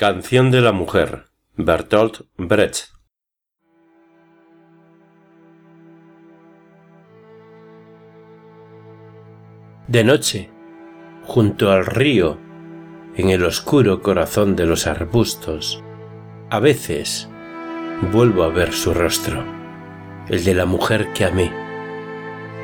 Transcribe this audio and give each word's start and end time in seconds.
Canción 0.00 0.52
de 0.52 0.60
la 0.60 0.70
mujer, 0.70 1.24
Bertolt 1.56 2.20
Brecht. 2.36 2.92
De 9.88 10.04
noche, 10.04 10.52
junto 11.24 11.72
al 11.72 11.84
río, 11.84 12.38
en 13.16 13.30
el 13.30 13.44
oscuro 13.44 14.00
corazón 14.00 14.54
de 14.54 14.66
los 14.66 14.86
arbustos, 14.86 15.82
a 16.48 16.60
veces 16.60 17.28
vuelvo 18.12 18.44
a 18.44 18.50
ver 18.50 18.72
su 18.72 18.94
rostro, 18.94 19.44
el 20.28 20.44
de 20.44 20.54
la 20.54 20.64
mujer 20.64 21.12
que 21.12 21.24
amé, 21.24 21.50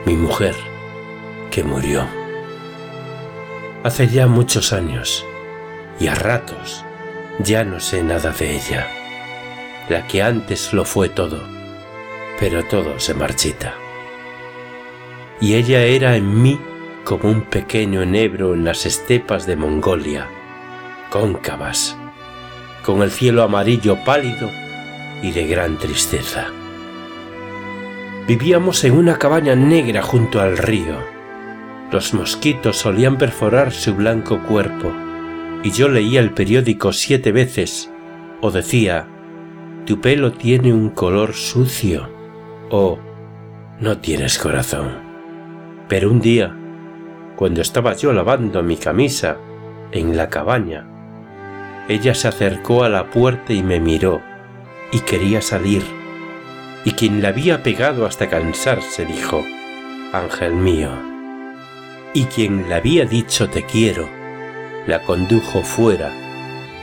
mi 0.06 0.14
mujer 0.14 0.54
que 1.50 1.64
murió. 1.64 2.06
Hace 3.82 4.06
ya 4.06 4.28
muchos 4.28 4.72
años, 4.72 5.26
y 5.98 6.06
a 6.06 6.14
ratos, 6.14 6.84
ya 7.40 7.64
no 7.64 7.80
sé 7.80 8.02
nada 8.02 8.30
de 8.30 8.56
ella, 8.56 8.86
la 9.88 10.06
que 10.06 10.22
antes 10.22 10.72
lo 10.72 10.84
fue 10.84 11.08
todo, 11.08 11.42
pero 12.38 12.64
todo 12.64 12.98
se 13.00 13.14
marchita. 13.14 13.74
Y 15.40 15.54
ella 15.54 15.82
era 15.82 16.16
en 16.16 16.42
mí 16.42 16.60
como 17.04 17.28
un 17.30 17.42
pequeño 17.42 18.02
enebro 18.02 18.54
en 18.54 18.64
las 18.64 18.86
estepas 18.86 19.46
de 19.46 19.56
Mongolia, 19.56 20.28
cóncavas, 21.10 21.96
con 22.84 23.02
el 23.02 23.10
cielo 23.10 23.42
amarillo 23.42 23.98
pálido 24.04 24.50
y 25.22 25.32
de 25.32 25.46
gran 25.46 25.76
tristeza. 25.78 26.46
Vivíamos 28.26 28.84
en 28.84 28.96
una 28.96 29.18
cabaña 29.18 29.54
negra 29.54 30.02
junto 30.02 30.40
al 30.40 30.56
río. 30.56 30.96
Los 31.90 32.14
mosquitos 32.14 32.78
solían 32.78 33.18
perforar 33.18 33.72
su 33.72 33.94
blanco 33.94 34.40
cuerpo 34.44 34.94
y 35.64 35.70
yo 35.70 35.88
leía 35.88 36.20
el 36.20 36.30
periódico 36.30 36.92
siete 36.92 37.32
veces 37.32 37.90
o 38.42 38.50
decía, 38.50 39.08
tu 39.86 39.98
pelo 39.98 40.32
tiene 40.32 40.74
un 40.74 40.90
color 40.90 41.32
sucio 41.32 42.10
o 42.70 42.98
no 43.80 43.98
tienes 43.98 44.38
corazón. 44.38 44.98
Pero 45.88 46.10
un 46.10 46.20
día, 46.20 46.54
cuando 47.36 47.62
estaba 47.62 47.94
yo 47.94 48.12
lavando 48.12 48.62
mi 48.62 48.76
camisa 48.76 49.38
en 49.90 50.18
la 50.18 50.28
cabaña, 50.28 50.86
ella 51.88 52.14
se 52.14 52.28
acercó 52.28 52.84
a 52.84 52.90
la 52.90 53.10
puerta 53.10 53.54
y 53.54 53.62
me 53.62 53.80
miró 53.80 54.20
y 54.92 55.00
quería 55.00 55.40
salir. 55.40 55.82
Y 56.84 56.90
quien 56.90 57.22
la 57.22 57.28
había 57.28 57.62
pegado 57.62 58.04
hasta 58.04 58.28
cansarse 58.28 59.06
dijo, 59.06 59.42
Ángel 60.12 60.54
mío. 60.54 60.90
Y 62.12 62.24
quien 62.24 62.68
le 62.68 62.74
había 62.74 63.06
dicho 63.06 63.48
te 63.48 63.64
quiero, 63.64 64.23
la 64.86 65.02
condujo 65.02 65.62
fuera 65.62 66.12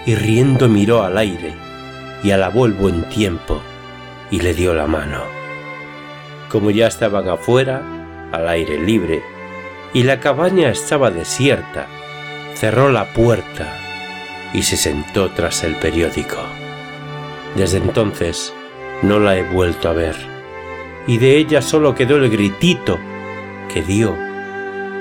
y 0.06 0.16
riendo 0.16 0.68
miró 0.68 1.04
al 1.04 1.18
aire 1.18 1.54
y 2.24 2.32
alabó 2.32 2.66
el 2.66 2.74
buen 2.74 3.04
tiempo 3.10 3.62
y 4.30 4.40
le 4.40 4.54
dio 4.54 4.74
la 4.74 4.88
mano. 4.88 5.22
Como 6.50 6.72
ya 6.72 6.88
estaban 6.88 7.28
afuera, 7.30 7.82
al 8.32 8.48
aire 8.48 8.80
libre, 8.80 9.22
y 9.94 10.04
la 10.04 10.20
cabaña 10.20 10.70
estaba 10.70 11.12
desierta, 11.12 11.88
cerró 12.56 12.92
la 12.92 13.06
puerta 13.14 13.74
y 14.54 14.64
se 14.64 14.78
sentó 14.78 15.30
tras 15.32 15.64
el 15.64 15.76
periódico. 15.76 16.38
Desde 17.56 17.78
entonces 17.78 18.54
no 19.02 19.20
la 19.20 19.38
he 19.38 19.44
vuelto 19.44 19.90
a 19.90 19.94
ver, 19.94 20.16
y 21.08 21.18
de 21.18 21.38
ella 21.38 21.62
solo 21.62 21.96
quedó 21.96 22.18
el 22.18 22.30
gritito 22.30 23.00
que 23.74 23.82
dio 23.82 24.16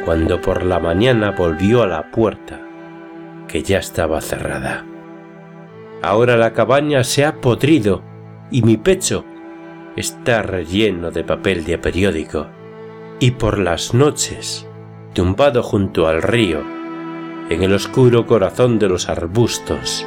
cuando 0.05 0.41
por 0.41 0.65
la 0.65 0.81
mañana 0.81 1.33
volvió 1.33 1.83
a 1.83 1.87
la 1.87 2.11
puerta 2.11 2.70
que 3.51 3.63
ya 3.65 3.79
estaba 3.79 4.21
cerrada. 4.21 4.87
Ahora 6.03 6.37
la 6.37 6.53
cabaña 6.53 7.03
se 7.03 7.25
ha 7.25 7.41
podrido 7.41 8.03
y 8.51 8.63
mi 8.63 8.77
pecho 8.77 9.25
está 9.97 10.43
relleno 10.43 11.11
de 11.11 11.25
papel 11.25 11.65
de 11.65 11.77
periódico 11.77 12.47
y 13.19 13.33
por 13.33 13.59
las 13.59 13.93
noches, 13.93 14.67
tumbado 15.15 15.63
junto 15.63 16.07
al 16.07 16.23
río, 16.23 16.63
en 17.51 17.63
el 17.65 17.75
oscuro 17.75 18.25
corazón 18.25 18.79
de 18.79 18.89
los 18.89 19.09
arbustos, 19.09 20.07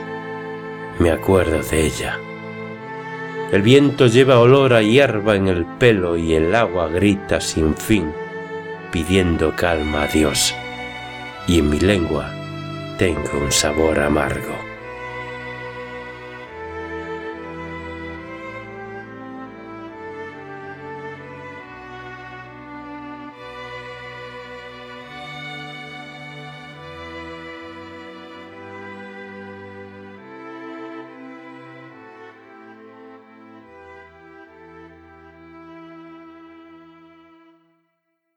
me 0.99 1.11
acuerdo 1.11 1.61
de 1.69 1.85
ella. 1.85 2.17
El 3.51 3.61
viento 3.61 4.07
lleva 4.07 4.39
olor 4.39 4.73
a 4.73 4.81
hierba 4.81 5.35
en 5.35 5.47
el 5.47 5.65
pelo 5.65 6.17
y 6.17 6.33
el 6.33 6.55
agua 6.55 6.87
grita 6.87 7.41
sin 7.41 7.75
fin, 7.75 8.11
pidiendo 8.91 9.53
calma 9.55 10.03
a 10.03 10.07
Dios. 10.07 10.55
Y 11.45 11.59
en 11.59 11.69
mi 11.69 11.79
lengua 11.79 12.42
tengo 13.03 13.37
un 13.37 13.51
sabor 13.51 13.99
amargo. 13.99 14.72